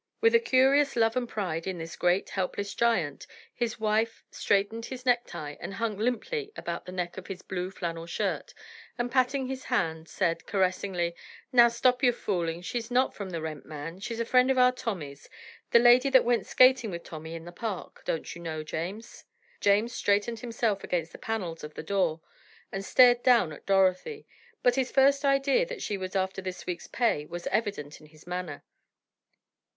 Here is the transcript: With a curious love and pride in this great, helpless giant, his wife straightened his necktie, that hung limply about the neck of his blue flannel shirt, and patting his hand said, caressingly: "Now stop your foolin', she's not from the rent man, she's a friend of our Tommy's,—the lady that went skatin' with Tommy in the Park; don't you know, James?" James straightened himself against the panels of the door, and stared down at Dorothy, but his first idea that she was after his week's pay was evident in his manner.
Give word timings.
With 0.19 0.33
a 0.33 0.39
curious 0.39 0.95
love 0.95 1.15
and 1.15 1.29
pride 1.29 1.67
in 1.67 1.77
this 1.77 1.95
great, 1.95 2.31
helpless 2.31 2.73
giant, 2.73 3.27
his 3.53 3.79
wife 3.79 4.23
straightened 4.31 4.85
his 4.85 5.05
necktie, 5.05 5.57
that 5.61 5.73
hung 5.73 5.95
limply 5.95 6.51
about 6.55 6.87
the 6.87 6.91
neck 6.91 7.17
of 7.19 7.27
his 7.27 7.43
blue 7.43 7.69
flannel 7.69 8.07
shirt, 8.07 8.55
and 8.97 9.11
patting 9.11 9.45
his 9.45 9.65
hand 9.65 10.09
said, 10.09 10.47
caressingly: 10.47 11.15
"Now 11.51 11.67
stop 11.67 12.01
your 12.01 12.13
foolin', 12.13 12.63
she's 12.63 12.89
not 12.89 13.13
from 13.13 13.29
the 13.29 13.43
rent 13.43 13.63
man, 13.67 13.99
she's 13.99 14.19
a 14.19 14.25
friend 14.25 14.49
of 14.49 14.57
our 14.57 14.71
Tommy's,—the 14.71 15.77
lady 15.77 16.09
that 16.09 16.25
went 16.25 16.47
skatin' 16.47 16.89
with 16.89 17.03
Tommy 17.03 17.35
in 17.35 17.45
the 17.45 17.51
Park; 17.51 18.01
don't 18.03 18.35
you 18.35 18.41
know, 18.41 18.63
James?" 18.63 19.25
James 19.59 19.93
straightened 19.93 20.39
himself 20.39 20.83
against 20.83 21.11
the 21.11 21.19
panels 21.19 21.63
of 21.63 21.75
the 21.75 21.83
door, 21.83 22.21
and 22.71 22.83
stared 22.83 23.21
down 23.21 23.53
at 23.53 23.67
Dorothy, 23.67 24.25
but 24.63 24.73
his 24.77 24.89
first 24.91 25.23
idea 25.23 25.63
that 25.67 25.83
she 25.83 25.95
was 25.95 26.15
after 26.15 26.41
his 26.41 26.65
week's 26.65 26.87
pay 26.87 27.27
was 27.27 27.45
evident 27.51 27.99
in 28.01 28.07
his 28.07 28.25
manner. 28.25 28.63